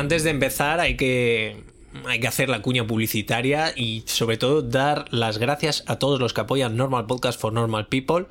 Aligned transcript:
Antes 0.00 0.24
de 0.24 0.30
empezar 0.30 0.80
hay 0.80 0.96
que, 0.96 1.62
hay 2.06 2.20
que 2.20 2.26
hacer 2.26 2.48
la 2.48 2.62
cuña 2.62 2.86
publicitaria 2.86 3.74
y 3.76 4.02
sobre 4.06 4.38
todo 4.38 4.62
dar 4.62 5.04
las 5.12 5.36
gracias 5.36 5.84
a 5.88 5.98
todos 5.98 6.18
los 6.18 6.32
que 6.32 6.40
apoyan 6.40 6.74
Normal 6.74 7.04
Podcast 7.04 7.38
for 7.38 7.52
Normal 7.52 7.86
People. 7.88 8.24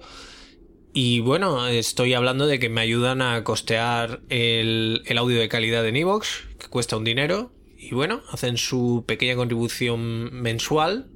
Y 0.94 1.20
bueno, 1.20 1.68
estoy 1.68 2.16
hablando 2.16 2.48
de 2.48 2.58
que 2.58 2.70
me 2.70 2.82
ayudan 2.82 3.22
a 3.22 3.44
costear 3.44 4.22
el, 4.30 5.04
el 5.06 5.18
audio 5.20 5.40
de 5.40 5.48
calidad 5.48 5.88
en 5.88 5.98
Evox, 5.98 6.48
que 6.58 6.70
cuesta 6.70 6.98
un 6.98 7.04
dinero. 7.04 7.52
Y 7.78 7.94
bueno, 7.94 8.22
hacen 8.32 8.58
su 8.58 9.04
pequeña 9.06 9.36
contribución 9.36 10.42
mensual, 10.42 11.12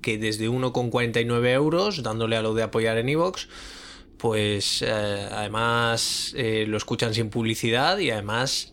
que 0.00 0.18
desde 0.18 0.50
1,49 0.50 1.46
euros, 1.52 2.02
dándole 2.02 2.34
a 2.34 2.42
lo 2.42 2.54
de 2.54 2.64
apoyar 2.64 2.98
en 2.98 3.08
Evox, 3.08 3.48
pues 4.18 4.82
eh, 4.82 4.90
además 5.30 6.34
eh, 6.36 6.64
lo 6.66 6.76
escuchan 6.76 7.14
sin 7.14 7.30
publicidad 7.30 7.98
y 7.98 8.10
además 8.10 8.72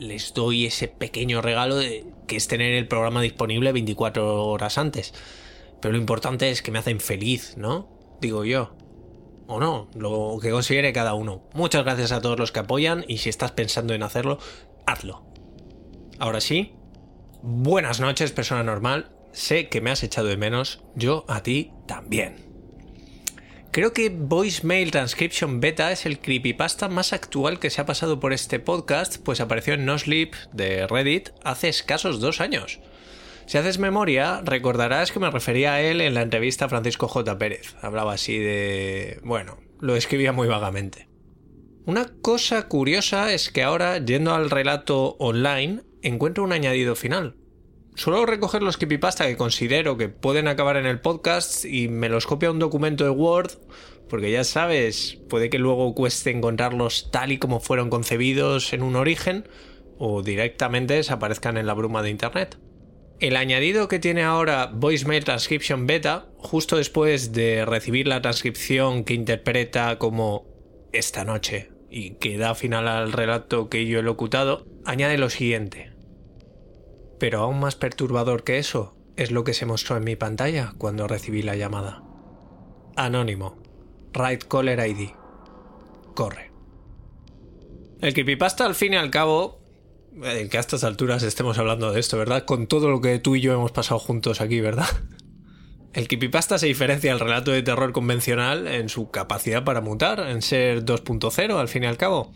les 0.00 0.34
doy 0.34 0.66
ese 0.66 0.88
pequeño 0.88 1.42
regalo 1.42 1.76
de, 1.76 2.06
que 2.26 2.36
es 2.36 2.48
tener 2.48 2.74
el 2.74 2.88
programa 2.88 3.22
disponible 3.22 3.72
24 3.72 4.46
horas 4.46 4.78
antes. 4.78 5.14
Pero 5.80 5.92
lo 5.92 5.98
importante 5.98 6.50
es 6.50 6.62
que 6.62 6.72
me 6.72 6.78
hacen 6.78 7.00
feliz, 7.00 7.56
¿no? 7.56 7.88
Digo 8.20 8.44
yo. 8.44 8.74
O 9.46 9.60
no, 9.60 9.88
lo 9.94 10.38
que 10.40 10.50
considere 10.50 10.92
cada 10.92 11.14
uno. 11.14 11.42
Muchas 11.54 11.84
gracias 11.84 12.12
a 12.12 12.20
todos 12.20 12.38
los 12.38 12.52
que 12.52 12.60
apoyan 12.60 13.04
y 13.08 13.18
si 13.18 13.28
estás 13.28 13.52
pensando 13.52 13.94
en 13.94 14.02
hacerlo, 14.02 14.38
hazlo. 14.86 15.24
Ahora 16.18 16.40
sí, 16.40 16.74
buenas 17.42 18.00
noches, 18.00 18.32
persona 18.32 18.62
normal. 18.62 19.10
Sé 19.32 19.68
que 19.68 19.80
me 19.80 19.90
has 19.90 20.02
echado 20.02 20.28
de 20.28 20.36
menos, 20.36 20.82
yo 20.94 21.24
a 21.28 21.42
ti 21.42 21.72
también. 21.86 22.49
Creo 23.72 23.92
que 23.92 24.08
Voicemail 24.08 24.90
Transcription 24.90 25.60
Beta 25.60 25.92
es 25.92 26.04
el 26.04 26.18
creepypasta 26.18 26.88
más 26.88 27.12
actual 27.12 27.60
que 27.60 27.70
se 27.70 27.80
ha 27.80 27.86
pasado 27.86 28.18
por 28.18 28.32
este 28.32 28.58
podcast, 28.58 29.18
pues 29.18 29.40
apareció 29.40 29.74
en 29.74 29.84
No 29.84 29.96
Sleep 29.96 30.34
de 30.52 30.88
Reddit 30.88 31.28
hace 31.44 31.68
escasos 31.68 32.18
dos 32.18 32.40
años. 32.40 32.80
Si 33.46 33.58
haces 33.58 33.78
memoria, 33.78 34.40
recordarás 34.44 35.12
que 35.12 35.20
me 35.20 35.30
refería 35.30 35.74
a 35.74 35.80
él 35.82 36.00
en 36.00 36.14
la 36.14 36.22
entrevista 36.22 36.64
a 36.64 36.68
Francisco 36.68 37.06
J. 37.06 37.38
Pérez. 37.38 37.76
Hablaba 37.80 38.14
así 38.14 38.38
de... 38.38 39.20
bueno, 39.22 39.58
lo 39.78 39.94
escribía 39.94 40.32
muy 40.32 40.48
vagamente. 40.48 41.08
Una 41.86 42.06
cosa 42.22 42.66
curiosa 42.66 43.32
es 43.32 43.50
que 43.50 43.62
ahora, 43.62 43.98
yendo 43.98 44.34
al 44.34 44.50
relato 44.50 45.14
online, 45.20 45.82
encuentro 46.02 46.42
un 46.42 46.52
añadido 46.52 46.96
final. 46.96 47.36
Suelo 47.94 48.24
recoger 48.24 48.62
los 48.62 48.76
creepypasta 48.76 49.26
que 49.26 49.36
considero 49.36 49.96
que 49.96 50.08
pueden 50.08 50.48
acabar 50.48 50.76
en 50.76 50.86
el 50.86 51.00
podcast 51.00 51.64
y 51.64 51.88
me 51.88 52.08
los 52.08 52.26
copio 52.26 52.48
a 52.48 52.52
un 52.52 52.58
documento 52.58 53.04
de 53.04 53.10
Word, 53.10 53.50
porque 54.08 54.30
ya 54.30 54.44
sabes, 54.44 55.18
puede 55.28 55.50
que 55.50 55.58
luego 55.58 55.94
cueste 55.94 56.30
encontrarlos 56.30 57.10
tal 57.10 57.32
y 57.32 57.38
como 57.38 57.60
fueron 57.60 57.90
concebidos 57.90 58.72
en 58.72 58.82
un 58.82 58.96
origen, 58.96 59.48
o 59.98 60.22
directamente 60.22 60.94
desaparezcan 60.94 61.58
en 61.58 61.66
la 61.66 61.74
bruma 61.74 62.02
de 62.02 62.10
Internet. 62.10 62.58
El 63.20 63.36
añadido 63.36 63.86
que 63.86 63.98
tiene 63.98 64.22
ahora 64.22 64.70
Voicemail 64.72 65.24
Transcription 65.24 65.86
Beta, 65.86 66.30
justo 66.38 66.78
después 66.78 67.32
de 67.32 67.66
recibir 67.66 68.08
la 68.08 68.22
transcripción 68.22 69.04
que 69.04 69.12
interpreta 69.12 69.98
como 69.98 70.46
esta 70.92 71.24
noche 71.24 71.70
y 71.90 72.12
que 72.12 72.38
da 72.38 72.54
final 72.54 72.88
al 72.88 73.12
relato 73.12 73.68
que 73.68 73.84
yo 73.84 73.98
he 73.98 74.02
locutado, 74.02 74.66
añade 74.86 75.18
lo 75.18 75.28
siguiente. 75.28 75.89
Pero 77.20 77.42
aún 77.42 77.60
más 77.60 77.76
perturbador 77.76 78.42
que 78.42 78.58
eso 78.58 78.96
es 79.16 79.30
lo 79.30 79.44
que 79.44 79.54
se 79.54 79.66
mostró 79.66 79.98
en 79.98 80.04
mi 80.04 80.16
pantalla 80.16 80.72
cuando 80.78 81.06
recibí 81.06 81.42
la 81.42 81.54
llamada. 81.54 82.02
Anónimo. 82.96 83.58
Right 84.14 84.42
Caller 84.48 84.80
ID. 84.80 85.10
Corre. 86.14 86.50
El 88.00 88.14
creepypasta 88.14 88.64
al 88.64 88.74
fin 88.74 88.94
y 88.94 88.96
al 88.96 89.10
cabo, 89.10 89.60
el 90.24 90.48
que 90.48 90.56
a 90.56 90.60
estas 90.60 90.82
alturas 90.82 91.22
estemos 91.22 91.58
hablando 91.58 91.92
de 91.92 92.00
esto, 92.00 92.16
¿verdad? 92.16 92.46
Con 92.46 92.66
todo 92.66 92.88
lo 92.88 93.02
que 93.02 93.18
tú 93.18 93.36
y 93.36 93.42
yo 93.42 93.52
hemos 93.52 93.70
pasado 93.70 94.00
juntos 94.00 94.40
aquí, 94.40 94.60
¿verdad? 94.60 94.88
El 95.92 96.06
creepypasta 96.06 96.56
se 96.56 96.66
diferencia 96.66 97.10
del 97.10 97.18
relato 97.18 97.50
de 97.50 97.62
terror 97.62 97.90
convencional 97.90 98.68
en 98.68 98.88
su 98.88 99.10
capacidad 99.10 99.64
para 99.64 99.80
mutar, 99.80 100.20
en 100.20 100.40
ser 100.40 100.84
2.0 100.84 101.58
al 101.58 101.66
fin 101.66 101.82
y 101.82 101.86
al 101.86 101.96
cabo. 101.96 102.32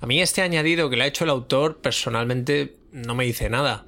A 0.00 0.06
mí 0.06 0.20
este 0.20 0.42
añadido 0.42 0.90
que 0.90 0.96
le 0.96 1.04
ha 1.04 1.06
hecho 1.06 1.24
el 1.24 1.30
autor 1.30 1.80
personalmente 1.80 2.79
no 2.92 3.14
me 3.14 3.24
dice 3.24 3.48
nada. 3.50 3.86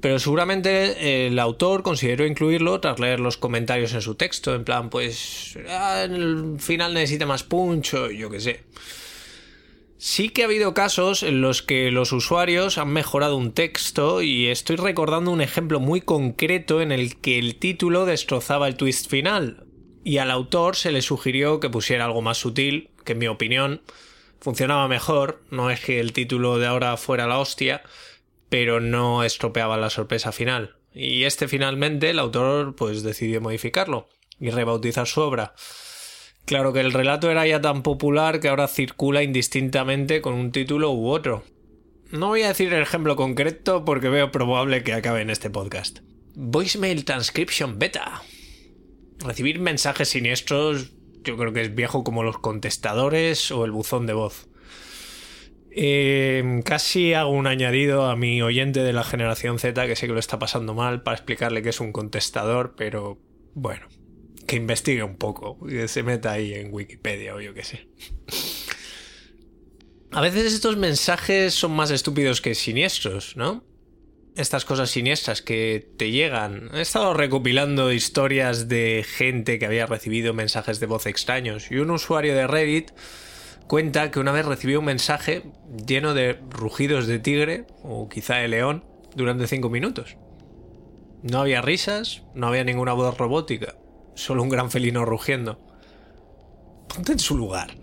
Pero 0.00 0.18
seguramente 0.18 1.26
el 1.26 1.38
autor 1.38 1.82
consideró 1.82 2.26
incluirlo 2.26 2.80
tras 2.80 3.00
leer 3.00 3.18
los 3.18 3.36
comentarios 3.36 3.94
en 3.94 4.02
su 4.02 4.14
texto, 4.14 4.54
en 4.54 4.64
plan, 4.64 4.90
pues 4.90 5.58
ah, 5.68 6.02
en 6.04 6.14
el 6.14 6.60
final 6.60 6.94
necesita 6.94 7.26
más 7.26 7.42
punch 7.42 7.94
o 7.94 8.10
yo 8.10 8.30
qué 8.30 8.40
sé. 8.40 8.64
Sí 9.98 10.28
que 10.28 10.42
ha 10.42 10.44
habido 10.44 10.74
casos 10.74 11.22
en 11.22 11.40
los 11.40 11.62
que 11.62 11.90
los 11.90 12.12
usuarios 12.12 12.76
han 12.76 12.90
mejorado 12.90 13.36
un 13.36 13.52
texto 13.52 14.20
y 14.20 14.48
estoy 14.48 14.76
recordando 14.76 15.30
un 15.30 15.40
ejemplo 15.40 15.80
muy 15.80 16.02
concreto 16.02 16.82
en 16.82 16.92
el 16.92 17.16
que 17.16 17.38
el 17.38 17.56
título 17.56 18.04
destrozaba 18.04 18.68
el 18.68 18.76
twist 18.76 19.08
final 19.10 19.64
y 20.04 20.18
al 20.18 20.30
autor 20.30 20.76
se 20.76 20.92
le 20.92 21.00
sugirió 21.00 21.58
que 21.58 21.70
pusiera 21.70 22.04
algo 22.04 22.22
más 22.22 22.38
sutil, 22.38 22.90
que 23.04 23.12
en 23.12 23.18
mi 23.18 23.26
opinión 23.26 23.80
funcionaba 24.38 24.86
mejor, 24.86 25.42
no 25.50 25.70
es 25.70 25.80
que 25.80 25.98
el 25.98 26.12
título 26.12 26.58
de 26.58 26.66
ahora 26.66 26.96
fuera 26.96 27.26
la 27.26 27.38
hostia, 27.38 27.82
pero 28.48 28.80
no 28.80 29.24
estropeaba 29.24 29.76
la 29.76 29.90
sorpresa 29.90 30.32
final. 30.32 30.76
Y 30.92 31.24
este 31.24 31.48
finalmente 31.48 32.10
el 32.10 32.18
autor 32.18 32.74
pues 32.74 33.02
decidió 33.02 33.40
modificarlo 33.40 34.08
y 34.40 34.50
rebautizar 34.50 35.06
su 35.06 35.20
obra. 35.20 35.54
Claro 36.44 36.72
que 36.72 36.80
el 36.80 36.92
relato 36.92 37.30
era 37.30 37.46
ya 37.46 37.60
tan 37.60 37.82
popular 37.82 38.40
que 38.40 38.48
ahora 38.48 38.68
circula 38.68 39.22
indistintamente 39.22 40.20
con 40.22 40.34
un 40.34 40.52
título 40.52 40.92
u 40.92 41.08
otro. 41.08 41.44
No 42.12 42.28
voy 42.28 42.42
a 42.42 42.48
decir 42.48 42.72
el 42.72 42.82
ejemplo 42.82 43.16
concreto 43.16 43.84
porque 43.84 44.08
veo 44.08 44.30
probable 44.30 44.84
que 44.84 44.92
acabe 44.92 45.22
en 45.22 45.30
este 45.30 45.50
podcast. 45.50 45.98
Voicemail 46.34 47.04
Transcription 47.04 47.78
Beta. 47.78 48.22
Recibir 49.18 49.58
mensajes 49.58 50.10
siniestros 50.10 50.92
yo 51.26 51.36
creo 51.36 51.52
que 51.52 51.62
es 51.62 51.74
viejo 51.74 52.04
como 52.04 52.22
los 52.22 52.38
contestadores 52.38 53.50
o 53.50 53.64
el 53.64 53.72
buzón 53.72 54.06
de 54.06 54.12
voz. 54.12 54.48
Eh, 55.78 56.62
casi 56.64 57.12
hago 57.12 57.28
un 57.30 57.46
añadido 57.46 58.06
a 58.06 58.16
mi 58.16 58.40
oyente 58.40 58.80
de 58.80 58.94
la 58.94 59.04
generación 59.04 59.58
Z 59.58 59.86
que 59.86 59.94
sé 59.94 60.06
que 60.06 60.14
lo 60.14 60.18
está 60.18 60.38
pasando 60.38 60.72
mal 60.72 61.02
para 61.02 61.18
explicarle 61.18 61.60
que 61.60 61.68
es 61.68 61.80
un 61.80 61.92
contestador, 61.92 62.74
pero 62.78 63.18
bueno, 63.52 63.86
que 64.46 64.56
investigue 64.56 65.02
un 65.02 65.16
poco, 65.16 65.58
que 65.66 65.86
se 65.86 66.02
meta 66.02 66.32
ahí 66.32 66.54
en 66.54 66.72
Wikipedia 66.72 67.34
o 67.34 67.42
yo 67.42 67.52
qué 67.52 67.62
sé. 67.62 67.88
A 70.12 70.22
veces 70.22 70.54
estos 70.54 70.78
mensajes 70.78 71.52
son 71.52 71.72
más 71.72 71.90
estúpidos 71.90 72.40
que 72.40 72.54
siniestros, 72.54 73.36
¿no? 73.36 73.62
Estas 74.34 74.64
cosas 74.64 74.88
siniestras 74.88 75.42
que 75.42 75.90
te 75.98 76.10
llegan. 76.10 76.70
He 76.72 76.80
estado 76.80 77.12
recopilando 77.12 77.92
historias 77.92 78.66
de 78.66 79.04
gente 79.06 79.58
que 79.58 79.66
había 79.66 79.84
recibido 79.84 80.32
mensajes 80.32 80.80
de 80.80 80.86
voz 80.86 81.04
extraños 81.04 81.70
y 81.70 81.76
un 81.76 81.90
usuario 81.90 82.34
de 82.34 82.46
Reddit 82.46 82.92
cuenta 83.66 84.10
que 84.10 84.20
una 84.20 84.32
vez 84.32 84.46
recibió 84.46 84.80
un 84.80 84.86
mensaje 84.86 85.42
lleno 85.86 86.14
de 86.14 86.38
rugidos 86.50 87.06
de 87.06 87.18
tigre 87.18 87.66
o 87.82 88.08
quizá 88.08 88.36
de 88.36 88.48
león 88.48 88.84
durante 89.14 89.46
cinco 89.46 89.70
minutos. 89.70 90.16
No 91.22 91.40
había 91.40 91.62
risas, 91.62 92.22
no 92.34 92.48
había 92.48 92.64
ninguna 92.64 92.92
voz 92.92 93.16
robótica, 93.16 93.76
solo 94.14 94.42
un 94.42 94.48
gran 94.48 94.70
felino 94.70 95.04
rugiendo. 95.04 95.60
Ponte 96.88 97.12
en 97.12 97.18
su 97.18 97.36
lugar. 97.36 97.76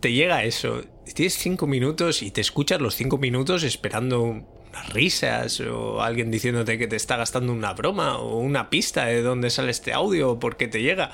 Te 0.00 0.12
llega 0.12 0.44
eso, 0.44 0.82
tienes 1.14 1.34
cinco 1.34 1.66
minutos 1.66 2.22
y 2.22 2.30
te 2.30 2.40
escuchas 2.40 2.80
los 2.80 2.94
cinco 2.94 3.18
minutos 3.18 3.64
esperando 3.64 4.22
unas 4.22 4.92
risas 4.92 5.60
o 5.60 6.02
alguien 6.02 6.30
diciéndote 6.30 6.78
que 6.78 6.86
te 6.86 6.96
está 6.96 7.16
gastando 7.16 7.52
una 7.52 7.72
broma 7.72 8.18
o 8.18 8.38
una 8.38 8.70
pista 8.70 9.06
de 9.06 9.22
dónde 9.22 9.50
sale 9.50 9.70
este 9.70 9.92
audio 9.92 10.32
o 10.32 10.38
por 10.38 10.56
qué 10.56 10.68
te 10.68 10.82
llega 10.82 11.10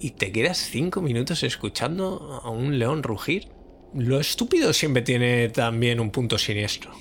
y 0.00 0.12
te 0.12 0.32
quedas 0.32 0.58
cinco 0.58 1.02
minutos 1.02 1.42
escuchando 1.42 2.40
a 2.42 2.50
un 2.50 2.78
león 2.78 3.02
rugir. 3.02 3.48
Lo 3.94 4.18
estúpido 4.18 4.72
siempre 4.72 5.02
tiene 5.02 5.50
también 5.50 6.00
un 6.00 6.10
punto 6.10 6.38
siniestro. 6.38 6.92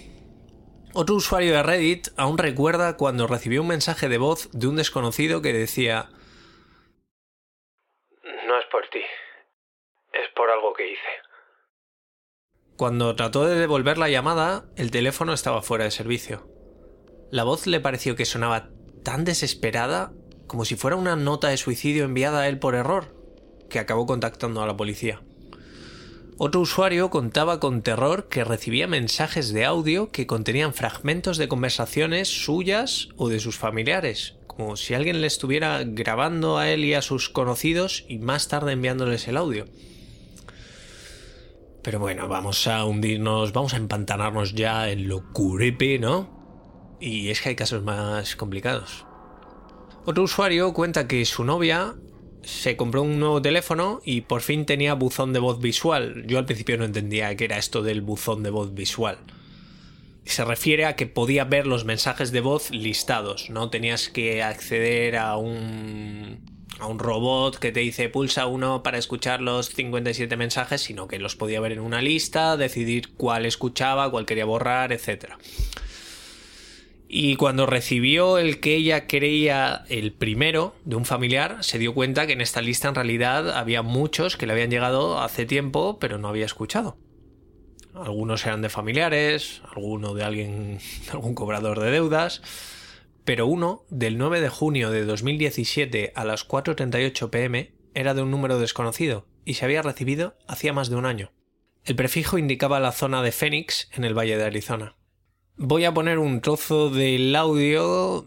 Otro 0.93 1.15
usuario 1.15 1.53
de 1.53 1.63
Reddit 1.63 2.09
aún 2.17 2.37
recuerda 2.37 2.97
cuando 2.97 3.25
recibió 3.25 3.61
un 3.61 3.67
mensaje 3.67 4.09
de 4.09 4.17
voz 4.17 4.49
de 4.51 4.67
un 4.67 4.75
desconocido 4.75 5.41
que 5.41 5.53
decía 5.53 6.09
No 8.23 8.59
es 8.59 8.65
por 8.71 8.87
ti, 8.89 9.01
es 10.11 10.29
por 10.35 10.49
algo 10.49 10.73
que 10.73 10.91
hice. 10.91 11.29
Cuando 12.75 13.15
trató 13.15 13.45
de 13.45 13.55
devolver 13.55 13.97
la 13.97 14.09
llamada, 14.09 14.65
el 14.75 14.91
teléfono 14.91 15.33
estaba 15.33 15.61
fuera 15.61 15.85
de 15.85 15.91
servicio. 15.91 16.47
La 17.31 17.43
voz 17.43 17.67
le 17.67 17.79
pareció 17.79 18.15
que 18.15 18.25
sonaba 18.25 18.69
tan 19.03 19.23
desesperada 19.23 20.11
como 20.49 20.65
si 20.65 20.75
fuera 20.75 20.97
una 20.97 21.15
nota 21.15 21.47
de 21.49 21.57
suicidio 21.57 22.03
enviada 22.03 22.41
a 22.41 22.49
él 22.49 22.57
por 22.57 22.73
error, 22.73 23.15
que 23.69 23.79
acabó 23.79 24.07
contactando 24.07 24.61
a 24.61 24.67
la 24.67 24.75
policía. 24.75 25.21
Otro 26.39 26.61
usuario 26.61 27.09
contaba 27.09 27.59
con 27.59 27.83
terror 27.83 28.29
que 28.29 28.43
recibía 28.43 28.87
mensajes 28.87 29.53
de 29.53 29.65
audio 29.65 30.09
que 30.11 30.25
contenían 30.25 30.73
fragmentos 30.73 31.37
de 31.37 31.47
conversaciones 31.47 32.45
suyas 32.45 33.09
o 33.15 33.29
de 33.29 33.39
sus 33.39 33.57
familiares, 33.57 34.37
como 34.47 34.75
si 34.75 34.95
alguien 34.95 35.21
le 35.21 35.27
estuviera 35.27 35.83
grabando 35.85 36.57
a 36.57 36.69
él 36.69 36.83
y 36.83 36.95
a 36.95 37.03
sus 37.03 37.29
conocidos 37.29 38.05
y 38.09 38.17
más 38.17 38.47
tarde 38.47 38.71
enviándoles 38.71 39.27
el 39.27 39.37
audio. 39.37 39.65
Pero 41.83 41.99
bueno, 41.99 42.27
vamos 42.27 42.65
a 42.67 42.85
hundirnos, 42.85 43.53
vamos 43.53 43.75
a 43.75 43.77
empantanarnos 43.77 44.53
ya 44.53 44.89
en 44.89 45.07
lo 45.07 45.31
curepe, 45.31 45.99
¿no? 45.99 46.97
Y 46.99 47.29
es 47.29 47.39
que 47.41 47.49
hay 47.49 47.55
casos 47.55 47.83
más 47.83 48.35
complicados. 48.35 49.05
Otro 50.05 50.23
usuario 50.23 50.73
cuenta 50.73 51.07
que 51.07 51.25
su 51.25 51.43
novia 51.43 51.95
se 52.41 52.75
compró 52.77 53.01
un 53.01 53.19
nuevo 53.19 53.41
teléfono 53.41 54.01
y 54.03 54.21
por 54.21 54.41
fin 54.41 54.65
tenía 54.65 54.93
buzón 54.93 55.33
de 55.33 55.39
voz 55.39 55.59
visual. 55.59 56.23
Yo 56.25 56.37
al 56.39 56.45
principio 56.45 56.77
no 56.77 56.85
entendía 56.85 57.35
qué 57.35 57.45
era 57.45 57.57
esto 57.57 57.83
del 57.83 58.01
buzón 58.01 58.43
de 58.43 58.49
voz 58.49 58.73
visual. 58.73 59.19
Se 60.25 60.45
refiere 60.45 60.85
a 60.85 60.95
que 60.95 61.07
podía 61.07 61.43
ver 61.43 61.67
los 61.67 61.85
mensajes 61.85 62.31
de 62.31 62.41
voz 62.41 62.71
listados, 62.71 63.49
no 63.49 63.69
tenías 63.69 64.09
que 64.09 64.43
acceder 64.43 65.17
a 65.17 65.37
un 65.37 66.59
a 66.79 66.87
un 66.87 66.97
robot 66.97 67.57
que 67.57 67.71
te 67.71 67.81
dice 67.81 68.07
pulsa 68.07 68.47
uno 68.47 68.83
para 68.83 68.97
escuchar 68.97 69.41
los 69.41 69.67
57 69.69 70.37
mensajes, 70.37 70.81
sino 70.81 71.07
que 71.07 71.19
los 71.19 71.35
podía 71.35 71.59
ver 71.59 71.73
en 71.73 71.81
una 71.81 72.01
lista, 72.01 72.55
decidir 72.55 73.13
cuál 73.15 73.45
escuchaba, 73.45 74.09
cuál 74.09 74.25
quería 74.25 74.45
borrar, 74.45 74.93
etc. 74.93 75.33
Y 77.11 77.37
cuando 77.37 77.65
recibió 77.65 78.37
el 78.37 78.59
que 78.59 78.75
ella 78.75 79.07
creía 79.07 79.83
el 79.89 80.13
primero 80.13 80.75
de 80.85 80.95
un 80.95 81.05
familiar, 81.05 81.57
se 81.63 81.79
dio 81.79 81.95
cuenta 81.95 82.27
que 82.27 82.33
en 82.33 82.41
esta 82.41 82.61
lista 82.61 82.87
en 82.87 82.93
realidad 82.93 83.49
había 83.57 83.81
muchos 83.81 84.37
que 84.37 84.45
le 84.45 84.53
habían 84.53 84.69
llegado 84.69 85.19
hace 85.19 85.47
tiempo, 85.47 85.97
pero 85.99 86.19
no 86.19 86.27
había 86.27 86.45
escuchado. 86.45 86.99
Algunos 87.95 88.45
eran 88.45 88.61
de 88.61 88.69
familiares, 88.69 89.63
alguno 89.75 90.13
de 90.13 90.23
alguien, 90.23 90.79
algún 91.11 91.33
cobrador 91.33 91.79
de 91.79 91.89
deudas, 91.89 92.43
pero 93.25 93.47
uno, 93.47 93.85
del 93.89 94.19
9 94.19 94.39
de 94.39 94.49
junio 94.49 94.91
de 94.91 95.03
2017 95.03 96.13
a 96.13 96.25
las 96.25 96.47
4.38 96.47 97.31
pm, 97.31 97.73
era 97.95 98.13
de 98.13 98.21
un 98.21 98.29
número 98.29 98.59
desconocido 98.59 99.25
y 99.45 99.55
se 99.55 99.65
había 99.65 99.81
recibido 99.81 100.37
hacía 100.47 100.73
más 100.73 100.91
de 100.91 100.95
un 100.97 101.07
año. 101.07 101.31
El 101.85 101.95
prefijo 101.95 102.37
indicaba 102.37 102.79
la 102.79 102.91
zona 102.91 103.23
de 103.23 103.31
Phoenix 103.31 103.89
en 103.93 104.03
el 104.03 104.15
Valle 104.15 104.37
de 104.37 104.45
Arizona. 104.45 104.98
Voy 105.61 105.83
a 105.83 105.93
poner 105.93 106.19
un 106.19 106.39
trozo 106.39 106.89
del 106.89 107.35
audio. 107.35 108.25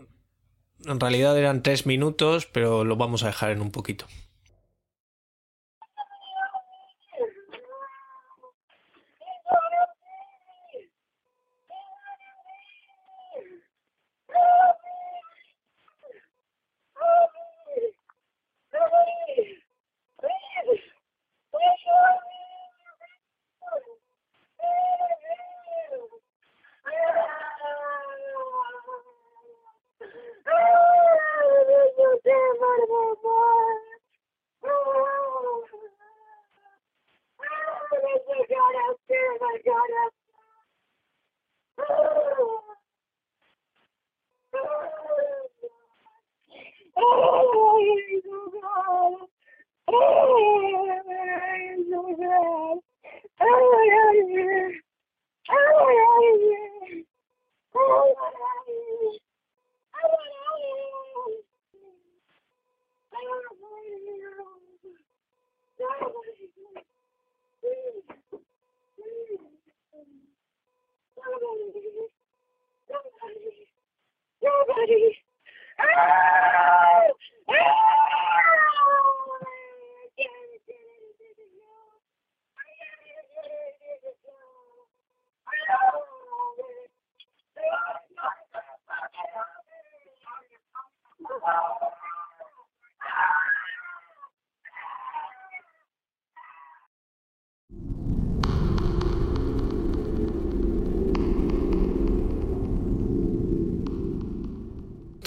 En 0.85 1.01
realidad 1.01 1.39
eran 1.39 1.63
tres 1.63 1.87
minutos, 1.87 2.45
pero 2.45 2.85
lo 2.85 2.97
vamos 2.97 3.23
a 3.23 3.29
dejar 3.29 3.53
en 3.53 3.63
un 3.63 3.71
poquito. 3.71 4.05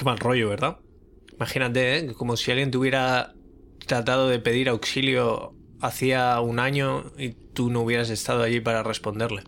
Mal 0.06 0.20
rollo, 0.20 0.50
¿verdad? 0.50 0.78
Imagínate, 1.34 1.98
¿eh? 1.98 2.14
como 2.14 2.38
si 2.38 2.52
alguien 2.52 2.70
te 2.70 2.78
hubiera 2.78 3.34
tratado 3.88 4.30
de 4.30 4.38
pedir 4.38 4.70
auxilio 4.70 5.56
hacía 5.82 6.40
un 6.42 6.60
año 6.60 7.12
y 7.18 7.30
tú 7.30 7.72
no 7.72 7.82
hubieras 7.82 8.12
estado 8.12 8.44
allí 8.44 8.60
para 8.60 8.84
responderle. 8.84 9.42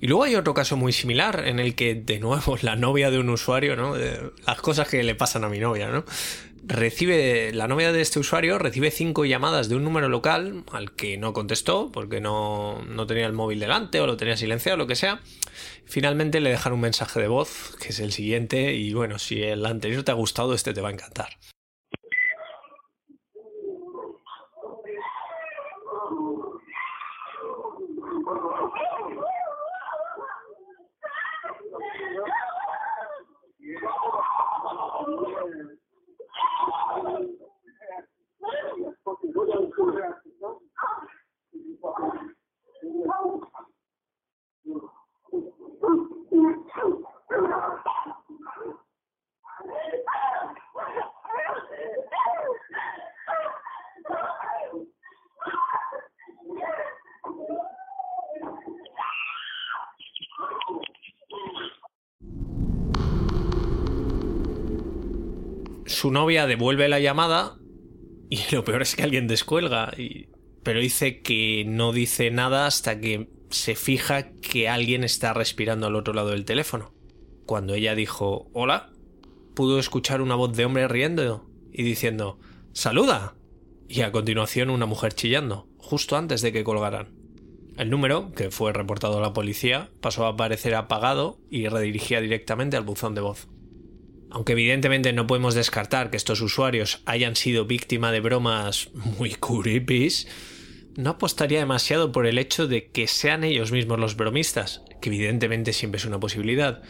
Y 0.00 0.06
luego 0.06 0.24
hay 0.24 0.36
otro 0.36 0.54
caso 0.54 0.78
muy 0.78 0.94
similar 0.94 1.46
en 1.46 1.58
el 1.58 1.74
que, 1.74 1.94
de 1.94 2.18
nuevo, 2.18 2.56
la 2.62 2.76
novia 2.76 3.10
de 3.10 3.18
un 3.18 3.28
usuario, 3.28 3.76
¿no? 3.76 3.94
Las 3.94 4.60
cosas 4.62 4.88
que 4.88 5.02
le 5.02 5.14
pasan 5.14 5.44
a 5.44 5.50
mi 5.50 5.58
novia, 5.58 5.88
¿no? 5.88 6.06
Recibe, 6.66 7.52
la 7.52 7.68
novia 7.68 7.92
de 7.92 8.00
este 8.00 8.18
usuario 8.18 8.58
recibe 8.58 8.90
cinco 8.90 9.26
llamadas 9.26 9.68
de 9.68 9.76
un 9.76 9.84
número 9.84 10.08
local 10.08 10.64
al 10.72 10.92
que 10.92 11.18
no 11.18 11.34
contestó 11.34 11.92
porque 11.92 12.22
no, 12.22 12.82
no 12.86 13.06
tenía 13.06 13.26
el 13.26 13.34
móvil 13.34 13.60
delante 13.60 14.00
o 14.00 14.06
lo 14.06 14.16
tenía 14.16 14.38
silenciado 14.38 14.78
lo 14.78 14.86
que 14.86 14.96
sea. 14.96 15.20
Finalmente 15.84 16.40
le 16.40 16.50
dejan 16.50 16.72
un 16.72 16.80
mensaje 16.80 17.20
de 17.20 17.28
voz, 17.28 17.76
que 17.80 17.88
es 17.88 18.00
el 18.00 18.12
siguiente, 18.12 18.74
y 18.74 18.92
bueno, 18.92 19.18
si 19.18 19.42
el 19.42 19.64
anterior 19.66 20.02
te 20.02 20.10
ha 20.10 20.14
gustado, 20.14 20.54
este 20.54 20.74
te 20.74 20.80
va 20.80 20.88
a 20.88 20.92
encantar. 20.92 21.38
Su 65.94 66.10
novia 66.10 66.46
devuelve 66.46 66.88
la 66.88 67.00
llamada 67.00 67.56
y 68.30 68.40
lo 68.52 68.64
peor 68.64 68.82
es 68.82 68.94
que 68.96 69.02
alguien 69.02 69.26
descuelga. 69.26 69.92
Pero 70.62 70.80
dice 70.80 71.20
que 71.20 71.64
no 71.66 71.92
dice 71.92 72.30
nada 72.30 72.66
hasta 72.66 73.00
que 73.00 73.28
se 73.50 73.76
fija 73.76 74.32
que 74.32 74.68
alguien 74.68 75.04
está 75.04 75.32
respirando 75.32 75.86
al 75.86 75.96
otro 75.96 76.12
lado 76.14 76.30
del 76.30 76.44
teléfono. 76.44 76.92
Cuando 77.46 77.74
ella 77.74 77.94
dijo 77.94 78.48
hola, 78.52 78.90
pudo 79.54 79.78
escuchar 79.78 80.20
una 80.20 80.34
voz 80.34 80.56
de 80.56 80.64
hombre 80.64 80.88
riendo 80.88 81.46
y 81.72 81.82
diciendo 81.82 82.38
¡Saluda! 82.72 83.36
Y 83.88 84.00
a 84.00 84.12
continuación 84.12 84.70
una 84.70 84.86
mujer 84.86 85.12
chillando, 85.12 85.68
justo 85.78 86.16
antes 86.16 86.42
de 86.42 86.52
que 86.52 86.64
colgaran. 86.64 87.14
El 87.76 87.90
número, 87.90 88.32
que 88.32 88.50
fue 88.50 88.72
reportado 88.72 89.18
a 89.18 89.20
la 89.20 89.32
policía, 89.32 89.90
pasó 90.00 90.26
a 90.26 90.30
aparecer 90.30 90.74
apagado 90.74 91.38
y 91.50 91.68
redirigía 91.68 92.20
directamente 92.20 92.76
al 92.76 92.84
buzón 92.84 93.14
de 93.14 93.20
voz. 93.20 93.48
Aunque 94.34 94.54
evidentemente 94.54 95.12
no 95.12 95.28
podemos 95.28 95.54
descartar 95.54 96.10
que 96.10 96.16
estos 96.16 96.40
usuarios 96.40 97.02
hayan 97.06 97.36
sido 97.36 97.66
víctima 97.66 98.10
de 98.10 98.18
bromas 98.18 98.88
muy 98.92 99.30
creepy, 99.30 100.08
no 100.96 101.10
apostaría 101.10 101.60
demasiado 101.60 102.10
por 102.10 102.26
el 102.26 102.38
hecho 102.38 102.66
de 102.66 102.90
que 102.90 103.06
sean 103.06 103.44
ellos 103.44 103.70
mismos 103.70 104.00
los 104.00 104.16
bromistas, 104.16 104.82
que 105.00 105.10
evidentemente 105.10 105.72
siempre 105.72 106.00
es 106.00 106.04
una 106.04 106.18
posibilidad. 106.18 106.82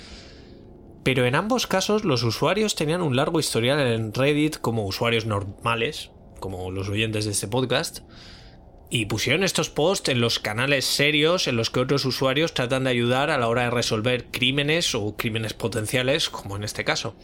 Pero 1.03 1.27
en 1.27 1.35
ambos 1.35 1.67
casos 1.67 2.07
los 2.07 2.23
usuarios 2.23 2.77
tenían 2.77 3.03
un 3.03 3.15
largo 3.15 3.39
historial 3.39 3.79
en 3.79 4.15
Reddit 4.15 4.57
como 4.57 4.87
usuarios 4.87 5.27
normales, 5.27 6.13
como 6.41 6.71
los 6.71 6.89
oyentes 6.89 7.27
de 7.27 7.33
este 7.33 7.47
podcast, 7.47 8.01
Y 8.91 9.07
pusieron 9.07 9.45
estos 9.45 9.71
posts 9.71 10.11
en 10.11 10.21
los 10.21 10.39
canales 10.39 10.85
serios 10.85 11.49
en 11.49 11.57
los 11.57 11.71
que 11.71 11.81
otros 11.81 12.05
usuarios 12.05 12.55
tratan 12.55 12.85
de 12.85 12.91
ayudar 12.91 13.31
a 13.31 13.39
la 13.39 13.49
hora 13.49 13.63
de 13.63 13.71
resolver 13.71 14.27
crímenes 14.27 14.95
o 14.95 15.17
crímenes 15.17 15.55
potenciales, 15.55 16.29
como 16.31 16.57
en 16.57 16.65
este 16.65 16.85
caso. 16.85 17.17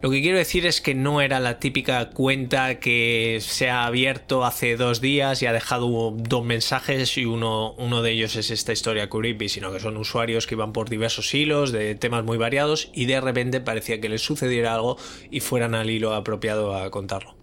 Lo 0.00 0.10
que 0.10 0.22
quiero 0.22 0.38
decir 0.38 0.64
es 0.64 0.80
que 0.80 0.94
no 0.94 1.20
era 1.20 1.40
la 1.40 1.58
típica 1.58 2.10
cuenta 2.10 2.78
que 2.78 3.38
se 3.40 3.68
ha 3.68 3.84
abierto 3.84 4.44
hace 4.44 4.76
dos 4.76 5.00
días 5.00 5.42
y 5.42 5.46
ha 5.46 5.52
dejado 5.52 6.12
dos 6.16 6.44
mensajes 6.44 7.18
y 7.18 7.24
uno, 7.24 7.72
uno 7.78 8.00
de 8.00 8.12
ellos 8.12 8.36
es 8.36 8.52
esta 8.52 8.72
historia 8.72 9.10
creepy, 9.10 9.48
sino 9.48 9.72
que 9.72 9.80
son 9.80 9.96
usuarios 9.96 10.46
que 10.46 10.54
iban 10.54 10.72
por 10.72 10.88
diversos 10.88 11.34
hilos 11.34 11.72
de 11.72 11.96
temas 11.96 12.22
muy 12.22 12.38
variados 12.38 12.90
y 12.94 13.06
de 13.06 13.20
repente 13.20 13.60
parecía 13.60 14.00
que 14.00 14.08
les 14.08 14.22
sucediera 14.22 14.74
algo 14.74 14.98
y 15.32 15.40
fueran 15.40 15.74
al 15.74 15.90
hilo 15.90 16.14
apropiado 16.14 16.76
a 16.76 16.88
contarlo. 16.92 17.37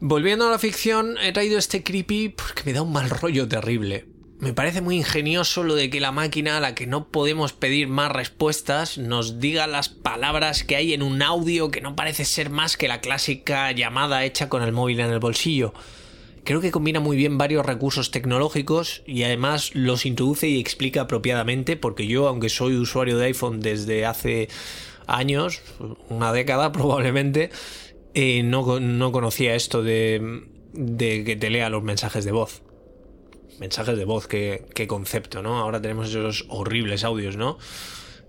Volviendo 0.00 0.46
a 0.46 0.50
la 0.50 0.58
ficción, 0.58 1.16
he 1.22 1.32
traído 1.32 1.58
este 1.58 1.82
creepy 1.82 2.28
porque 2.28 2.62
me 2.66 2.74
da 2.74 2.82
un 2.82 2.92
mal 2.92 3.08
rollo 3.08 3.48
terrible. 3.48 4.04
Me 4.38 4.52
parece 4.52 4.82
muy 4.82 4.96
ingenioso 4.96 5.64
lo 5.64 5.74
de 5.74 5.88
que 5.88 6.00
la 6.00 6.12
máquina 6.12 6.58
a 6.58 6.60
la 6.60 6.74
que 6.74 6.86
no 6.86 7.08
podemos 7.08 7.54
pedir 7.54 7.88
más 7.88 8.12
respuestas 8.12 8.98
nos 8.98 9.40
diga 9.40 9.66
las 9.66 9.88
palabras 9.88 10.64
que 10.64 10.76
hay 10.76 10.92
en 10.92 11.02
un 11.02 11.22
audio 11.22 11.70
que 11.70 11.80
no 11.80 11.96
parece 11.96 12.26
ser 12.26 12.50
más 12.50 12.76
que 12.76 12.88
la 12.88 13.00
clásica 13.00 13.72
llamada 13.72 14.22
hecha 14.24 14.50
con 14.50 14.62
el 14.62 14.72
móvil 14.72 15.00
en 15.00 15.10
el 15.10 15.18
bolsillo. 15.18 15.72
Creo 16.44 16.60
que 16.60 16.70
combina 16.70 17.00
muy 17.00 17.16
bien 17.16 17.38
varios 17.38 17.64
recursos 17.64 18.10
tecnológicos 18.10 19.02
y 19.06 19.22
además 19.22 19.74
los 19.74 20.04
introduce 20.04 20.46
y 20.46 20.60
explica 20.60 21.00
apropiadamente 21.00 21.78
porque 21.78 22.06
yo, 22.06 22.28
aunque 22.28 22.50
soy 22.50 22.76
usuario 22.76 23.16
de 23.16 23.24
iPhone 23.24 23.60
desde 23.60 24.04
hace 24.04 24.48
años, 25.06 25.62
una 26.10 26.32
década 26.32 26.72
probablemente, 26.72 27.50
eh, 28.18 28.42
no, 28.42 28.80
no, 28.80 29.12
conocía 29.12 29.54
esto 29.54 29.82
de, 29.82 30.42
de 30.72 31.22
que 31.22 31.36
te 31.36 31.50
lea 31.50 31.68
los 31.68 31.82
mensajes 31.82 32.24
de 32.24 32.32
voz 32.32 32.62
mensajes 33.58 33.96
de 33.96 34.04
voz, 34.04 34.26
qué, 34.26 34.86
concepto, 34.86 35.42
¿no? 35.42 35.58
Ahora 35.58 35.80
tenemos 35.80 36.08
esos 36.08 36.46
horribles 36.48 37.04
audios, 37.04 37.36
¿no? 37.36 37.58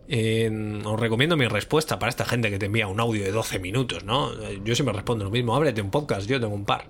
os 0.10 1.00
recomiendo 1.02 1.36
mi 1.36 1.48
respuesta 1.48 2.00
para 2.00 2.10
esta 2.10 2.24
gente 2.24 2.50
que 2.50 2.58
te 2.58 2.68
envía 2.68 2.88
un 2.88 3.02
audio 3.02 3.26
de 3.26 3.32
12 3.32 3.60
minutos, 3.60 4.06
¿no? 4.06 4.32
Yo 4.64 4.74
siempre 4.74 4.94
respondo 4.94 5.26
lo 5.26 5.32
mismo, 5.32 5.54
ábrete 5.54 5.82
un 5.82 5.92
podcast, 5.92 6.30
yo 6.30 6.40
tengo 6.40 6.56
un 6.56 6.64
par. 6.64 6.88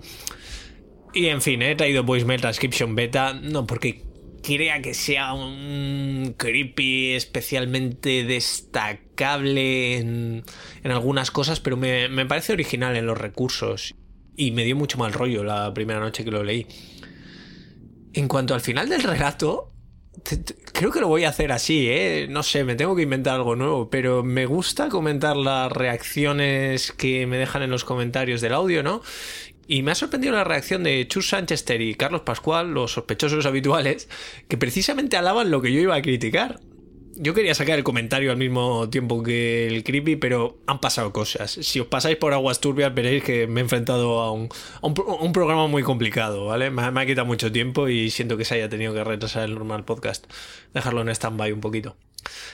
Y 1.16 1.26
en 1.28 1.42
fin, 1.42 1.64
he 1.64 1.76
traído 1.76 2.04
Voicemail 2.04 2.42
Transcription 2.42 2.96
Beta, 2.96 3.34
no 3.34 3.66
porque 3.66 4.04
crea 4.42 4.82
que 4.82 4.94
sea 4.94 5.34
un 5.34 6.36
creepy 6.38 7.14
especialmente 7.14 8.24
destacable 8.24 9.98
en, 9.98 10.44
algunas 10.84 11.32
cosas, 11.32 11.60
pero 11.60 11.78
me, 11.78 12.10
me 12.10 12.26
parece 12.26 12.54
original 12.54 12.96
en 12.96 13.06
los 13.06 13.18
recursos. 13.18 13.96
Y 14.36 14.52
me 14.52 14.64
dio 14.64 14.76
mucho 14.76 14.98
mal 14.98 15.14
rollo 15.14 15.44
la 15.44 15.74
primera 15.74 16.00
noche 16.00 16.24
que 16.24 16.32
lo 16.32 16.44
leí. 16.44 16.68
En 18.14 18.28
cuanto 18.28 18.54
al 18.54 18.62
final 18.62 18.88
del 18.88 19.04
relato, 19.04 19.74
creo 20.74 20.92
que 20.92 21.00
lo 21.00 21.08
voy 21.08 21.24
a 21.24 21.30
hacer 21.30 21.52
así, 21.52 21.88
¿eh? 21.90 22.28
No 22.30 22.44
sé, 22.44 22.64
me 22.64 22.76
tengo 22.76 22.96
que 22.96 23.04
inventar 23.04 23.36
algo 23.36 23.56
nuevo, 23.56 23.90
pero 23.90 24.24
me 24.24 24.46
gusta 24.46 24.90
comentar 24.90 25.36
las 25.36 25.72
reacciones 25.72 26.92
que 26.92 27.28
me 27.28 27.38
dejan 27.38 27.64
en 27.64 27.70
los 27.70 27.84
comentarios 27.84 28.42
del 28.42 28.54
audio, 28.54 28.84
¿no? 28.84 29.02
Y 29.68 29.84
me 29.84 29.92
ha 29.92 29.96
sorprendido 29.96 30.34
la 30.34 30.44
reacción 30.44 30.84
de 30.84 31.06
Chus 31.08 31.30
Sánchez 31.30 31.66
y 31.80 31.96
Carlos 31.96 32.22
Pascual, 32.22 32.74
los 32.74 32.94
sospechosos 32.94 33.46
habituales, 33.46 34.08
que 34.48 34.58
precisamente 34.58 35.18
alaban 35.18 35.52
lo 35.52 35.62
que 35.62 35.74
yo 35.74 35.82
iba 35.82 35.96
a 35.96 36.02
criticar 36.02 36.60
yo 37.20 37.34
quería 37.34 37.56
sacar 37.56 37.78
el 37.78 37.84
comentario 37.84 38.32
al 38.32 38.38
mismo 38.38 38.90
tiempo 38.90 39.24
que 39.24 39.68
el 39.68 39.84
creepy, 39.84 40.16
pero 40.18 40.60
han 40.68 40.80
pasado 40.80 41.12
cosas. 41.12 41.52
Si 41.52 41.80
os 41.80 41.88
pasáis 41.88 42.18
por 42.18 42.34
aguas 42.34 42.60
turbias 42.60 42.94
veréis 42.94 43.24
que 43.24 43.48
me 43.48 43.60
he 43.60 43.64
enfrentado 43.64 44.20
a 44.20 44.32
un, 44.32 44.50
un, 44.82 45.34
programa 45.34 45.68
muy 45.68 45.84
complicado, 45.84 46.46
¿vale? 46.46 46.70
Me, 46.70 46.84
ha 46.84 47.06
quitado 47.06 47.26
mucho 47.26 47.52
tiempo 47.52 47.90
y 47.90 48.12
siento 48.12 48.38
que 48.38 48.46
se 48.46 48.56
haya 48.56 48.70
tenido 48.70 48.94
que 48.94 49.04
retrasar 49.04 49.44
el 49.44 49.56
normal 49.56 49.84
podcast. 49.84 50.32
Dejarlo 50.74 51.02
en 51.02 51.10
stand-by 51.10 51.52
un 51.52 51.62
poquito. 51.62 51.96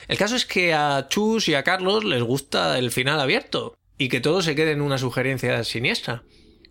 El 0.08 0.16
caso 0.16 0.36
es 0.36 0.46
que 0.46 0.72
a 0.72 1.06
Chus 1.08 1.48
y 1.48 1.54
a 1.54 1.62
Carlos 1.62 2.04
les 2.04 2.22
gusta 2.22 2.78
el 2.78 2.90
final 2.90 3.20
abierto 3.20 3.76
y 3.98 4.08
que 4.08 4.20
todo 4.20 4.40
se 4.40 4.54
quede 4.54 4.72
en 4.72 4.80
una 4.80 4.98
sugerencia 4.98 5.62
siniestra. 5.64 6.22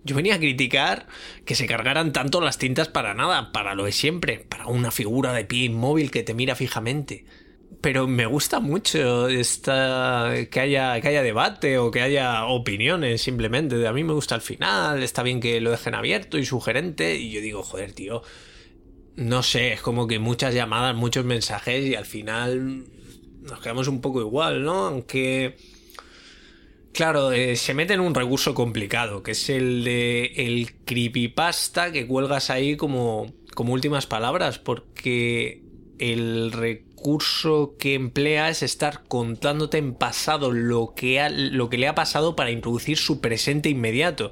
Yo 0.04 0.16
venía 0.16 0.36
a 0.36 0.40
criticar 0.40 1.08
que 1.46 1.56
se 1.56 1.66
cargaran 1.66 2.12
tanto 2.12 2.42
las 2.42 2.58
tintas 2.58 2.90
para 2.90 3.14
nada, 3.14 3.52
para 3.52 3.76
lo 3.76 3.86
de 3.86 3.92
siempre, 3.92 4.40
para 4.40 4.68
una 4.68 4.92
figura 4.92 5.34
de 5.34 5.46
pie 5.46 5.66
inmóvil 5.66 6.12
que 6.12 6.24
te 6.24 6.34
mira 6.34 6.56
fijamente 6.56 7.26
pero 7.84 8.08
me 8.08 8.26
gusta 8.26 8.62
mucho 8.62 9.28
esta, 9.28 10.32
que, 10.50 10.60
haya, 10.62 11.02
que 11.02 11.10
haya 11.10 11.22
debate 11.22 11.78
o 11.78 11.92
que 11.92 12.00
haya 12.00 12.46
opiniones 12.46 13.22
simplemente. 13.22 13.86
A 13.86 13.92
mí 13.92 14.06
me 14.06 14.14
gusta 14.14 14.36
el 14.36 14.42
final, 14.42 15.04
está 15.04 15.22
bien 15.22 15.42
que 15.42 15.60
lo 15.60 15.72
dejen 15.72 15.94
abierto 15.94 16.38
y 16.38 16.46
sugerente. 16.46 17.18
Y 17.18 17.32
yo 17.32 17.42
digo, 17.42 17.62
joder, 17.62 17.92
tío, 17.92 18.22
no 19.18 19.44
sé, 19.44 19.74
es 19.74 19.82
como 19.82 20.08
que 20.08 20.18
muchas 20.18 20.54
llamadas, 20.54 20.96
muchos 20.96 21.26
mensajes 21.26 21.86
y 21.86 21.96
al 21.96 22.06
final 22.06 22.86
nos 23.42 23.60
quedamos 23.60 23.90
un 23.90 24.00
poco 24.00 24.22
igual, 24.22 24.64
¿no? 24.64 24.86
Aunque... 24.86 25.58
Claro, 26.94 27.32
eh, 27.32 27.56
se 27.56 27.74
mete 27.74 27.96
en 27.96 28.02
un 28.02 28.14
recurso 28.14 28.54
complicado, 28.54 29.24
que 29.24 29.32
es 29.32 29.50
el 29.50 29.84
de 29.84 30.32
el 30.36 30.76
creepypasta 30.86 31.92
que 31.92 32.06
cuelgas 32.06 32.52
ahí 32.52 32.78
como, 32.78 33.34
como 33.56 33.74
últimas 33.74 34.06
palabras, 34.06 34.60
porque 34.60 35.64
el 35.98 36.52
recurso 36.52 37.76
que 37.80 37.96
emplea 37.96 38.50
es 38.50 38.62
estar 38.62 39.04
contándote 39.08 39.80
en 39.80 39.96
pasado 39.96 40.52
lo 40.52 40.94
que, 40.96 41.28
lo 41.32 41.68
que 41.68 41.80
le 41.80 41.88
ha 41.88 41.96
pasado 41.96 42.36
para 42.36 42.52
introducir 42.52 43.00
su 43.00 43.22
presente 43.22 43.70
inmediato. 43.70 44.32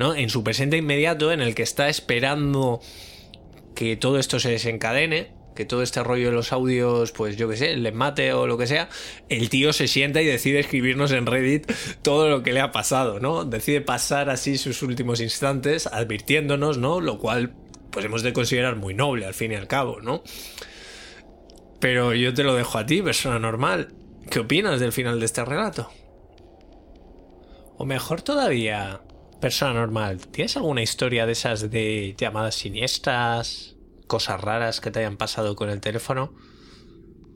¿no? 0.00 0.16
En 0.16 0.28
su 0.28 0.42
presente 0.42 0.76
inmediato, 0.76 1.30
en 1.30 1.40
el 1.40 1.54
que 1.54 1.62
está 1.62 1.88
esperando 1.88 2.80
que 3.76 3.96
todo 3.96 4.18
esto 4.18 4.40
se 4.40 4.50
desencadene, 4.50 5.30
que 5.54 5.64
todo 5.64 5.82
este 5.82 6.02
rollo 6.02 6.26
de 6.26 6.32
los 6.32 6.52
audios, 6.52 7.12
pues 7.12 7.36
yo 7.36 7.48
qué 7.48 7.56
sé, 7.56 7.76
le 7.76 7.92
mate 7.92 8.32
o 8.32 8.46
lo 8.46 8.58
que 8.58 8.66
sea, 8.66 8.88
el 9.28 9.48
tío 9.50 9.72
se 9.72 9.88
sienta 9.88 10.22
y 10.22 10.26
decide 10.26 10.60
escribirnos 10.60 11.12
en 11.12 11.26
Reddit 11.26 11.70
todo 12.02 12.28
lo 12.28 12.42
que 12.42 12.52
le 12.52 12.60
ha 12.60 12.72
pasado, 12.72 13.20
¿no? 13.20 13.44
Decide 13.44 13.80
pasar 13.80 14.30
así 14.30 14.58
sus 14.58 14.82
últimos 14.82 15.20
instantes 15.20 15.86
advirtiéndonos, 15.86 16.78
¿no? 16.78 17.00
Lo 17.00 17.18
cual, 17.18 17.54
pues 17.90 18.04
hemos 18.04 18.22
de 18.22 18.32
considerar 18.32 18.76
muy 18.76 18.94
noble 18.94 19.26
al 19.26 19.34
fin 19.34 19.52
y 19.52 19.56
al 19.56 19.68
cabo, 19.68 20.00
¿no? 20.00 20.22
Pero 21.80 22.14
yo 22.14 22.32
te 22.32 22.44
lo 22.44 22.54
dejo 22.54 22.78
a 22.78 22.86
ti, 22.86 23.02
persona 23.02 23.38
normal. 23.38 23.92
¿Qué 24.30 24.40
opinas 24.40 24.80
del 24.80 24.92
final 24.92 25.18
de 25.18 25.26
este 25.26 25.44
relato? 25.44 25.90
O 27.76 27.84
mejor 27.84 28.22
todavía, 28.22 29.00
persona 29.40 29.74
normal, 29.74 30.20
¿tienes 30.28 30.56
alguna 30.56 30.82
historia 30.82 31.26
de 31.26 31.32
esas 31.32 31.70
de 31.70 32.14
llamadas 32.16 32.54
siniestras, 32.54 33.76
cosas 34.12 34.42
raras 34.42 34.82
que 34.82 34.90
te 34.90 34.98
hayan 34.98 35.16
pasado 35.16 35.56
con 35.56 35.70
el 35.70 35.80
teléfono? 35.80 36.34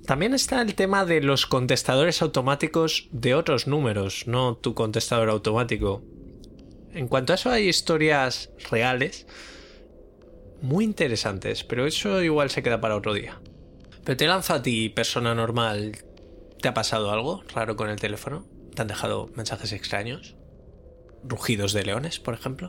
También 0.04 0.34
está 0.34 0.60
el 0.60 0.74
tema 0.74 1.06
de 1.06 1.22
los 1.22 1.46
contestadores 1.46 2.20
automáticos 2.20 3.08
de 3.12 3.34
otros 3.34 3.66
números, 3.66 4.24
no 4.26 4.58
tu 4.58 4.74
contestador 4.74 5.30
automático. 5.30 6.04
En 6.92 7.08
cuanto 7.08 7.32
a 7.32 7.36
eso 7.36 7.50
hay 7.50 7.66
historias 7.66 8.50
reales 8.70 9.26
muy 10.60 10.84
interesantes, 10.84 11.64
pero 11.64 11.86
eso 11.86 12.22
igual 12.22 12.50
se 12.50 12.62
queda 12.62 12.78
para 12.78 12.96
otro 12.96 13.14
día. 13.14 13.40
Pero 14.04 14.18
te 14.18 14.26
lanzo 14.26 14.52
a 14.52 14.60
ti, 14.60 14.90
persona 14.90 15.34
normal. 15.34 15.96
¿Te 16.60 16.68
ha 16.68 16.74
pasado 16.74 17.10
algo 17.10 17.42
raro 17.54 17.76
con 17.76 17.88
el 17.88 17.98
teléfono? 17.98 18.46
¿Te 18.74 18.82
han 18.82 18.88
dejado 18.88 19.30
mensajes 19.34 19.72
extraños? 19.72 20.36
¿Rugidos 21.24 21.72
de 21.72 21.84
leones, 21.84 22.20
por 22.20 22.34
ejemplo? 22.34 22.68